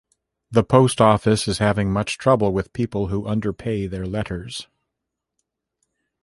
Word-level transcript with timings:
The 0.49 0.63
Post 0.63 0.99
Office 0.99 1.47
is 1.47 1.59
having 1.59 1.93
much 1.93 2.17
trouble 2.17 2.51
with 2.51 2.73
people 2.73 3.09
who 3.09 3.27
under-pay 3.27 3.85
their 3.85 4.07
letters. 4.07 4.65